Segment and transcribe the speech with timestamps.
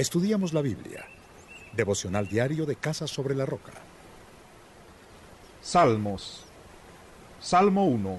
[0.00, 1.04] Estudiamos la Biblia.
[1.74, 3.72] Devocional diario de Casa sobre la Roca.
[5.60, 6.42] Salmos.
[7.38, 8.18] Salmo 1.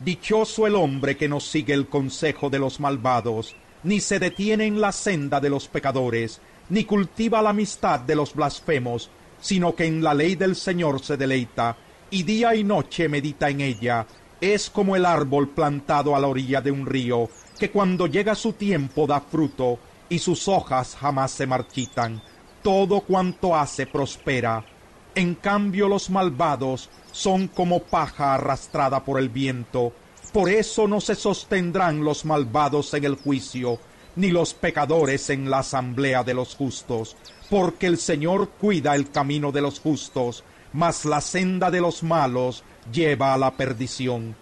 [0.00, 4.78] Dichoso el hombre que no sigue el consejo de los malvados, ni se detiene en
[4.78, 9.08] la senda de los pecadores, ni cultiva la amistad de los blasfemos,
[9.40, 11.78] sino que en la ley del Señor se deleita,
[12.10, 14.06] y día y noche medita en ella.
[14.38, 18.52] Es como el árbol plantado a la orilla de un río, que cuando llega su
[18.52, 19.78] tiempo da fruto,
[20.12, 22.22] y sus hojas jamás se marchitan.
[22.62, 24.62] Todo cuanto hace prospera.
[25.14, 29.94] En cambio los malvados son como paja arrastrada por el viento.
[30.30, 33.78] Por eso no se sostendrán los malvados en el juicio,
[34.14, 37.16] ni los pecadores en la asamblea de los justos,
[37.48, 40.44] porque el Señor cuida el camino de los justos,
[40.74, 44.36] mas la senda de los malos lleva a la perdición.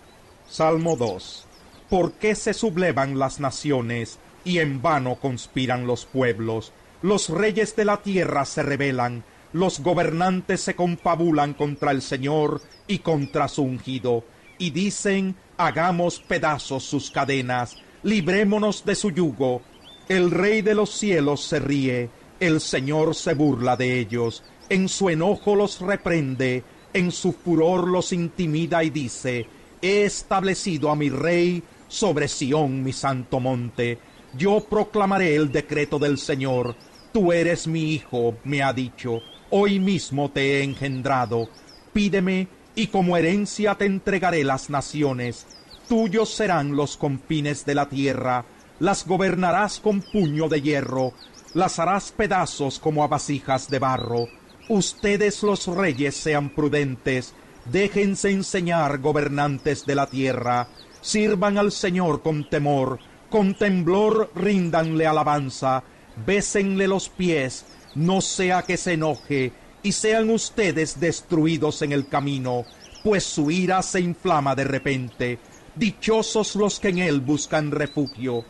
[0.48, 1.46] Salmo 2.
[1.88, 6.72] ¿Por qué se sublevan las naciones y en vano conspiran los pueblos?
[7.02, 12.98] Los reyes de la tierra se rebelan, los gobernantes se confabulan contra el Señor y
[12.98, 14.24] contra su ungido,
[14.58, 19.62] y dicen, hagamos pedazos sus cadenas, librémonos de su yugo.
[20.08, 25.10] El Rey de los cielos se ríe, el Señor se burla de ellos, en su
[25.10, 29.46] enojo los reprende, en su furor los intimida y dice,
[29.82, 33.98] he establecido a mi Rey sobre Sión mi santo monte,
[34.36, 36.76] yo proclamaré el decreto del Señor,
[37.12, 41.48] tú eres mi hijo, me ha dicho, hoy mismo te he engendrado,
[41.92, 45.46] pídeme, y como herencia te entregaré las naciones,
[45.88, 48.44] tuyos serán los confines de la tierra,
[48.78, 51.12] las gobernarás con puño de hierro,
[51.54, 54.28] las harás pedazos como a vasijas de barro,
[54.70, 60.68] Ustedes los reyes sean prudentes, déjense enseñar gobernantes de la tierra,
[61.00, 65.82] sirvan al Señor con temor, con temblor ríndanle alabanza,
[66.26, 67.64] bésenle los pies,
[67.94, 72.66] no sea que se enoje, y sean ustedes destruidos en el camino,
[73.02, 75.38] pues su ira se inflama de repente.
[75.74, 78.44] Dichosos los que en él buscan refugio.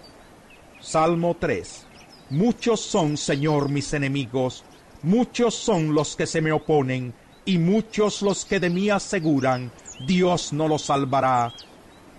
[0.81, 1.87] Salmo 3.
[2.31, 4.65] Muchos son, Señor, mis enemigos,
[5.03, 7.15] Muchos son los que se me oponen,
[7.47, 9.73] y muchos los que de mí aseguran,
[10.07, 11.55] Dios no los salvará.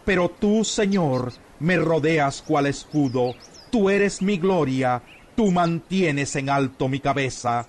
[0.03, 3.35] Pero tú, Señor, me rodeas cual escudo,
[3.71, 5.01] tú eres mi gloria,
[5.35, 7.65] tú mantienes en alto mi cabeza.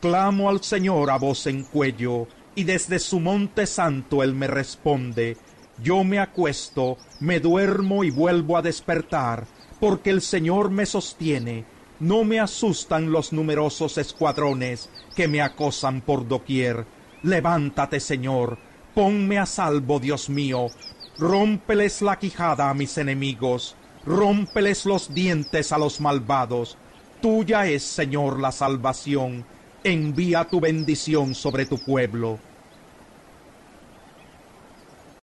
[0.00, 5.36] Clamo al Señor a voz en cuello, y desde su monte santo él me responde.
[5.82, 9.46] Yo me acuesto, me duermo y vuelvo a despertar,
[9.80, 11.64] porque el Señor me sostiene
[11.98, 16.84] no me asustan los numerosos escuadrones que me acosan por doquier.
[17.22, 18.58] Levántate, Señor,
[18.94, 20.66] ponme a salvo, Dios mío.
[21.18, 26.76] Rómpeles la quijada a mis enemigos, rómpeles los dientes a los malvados.
[27.22, 29.46] Tuya es, Señor, la salvación.
[29.82, 32.38] Envía tu bendición sobre tu pueblo.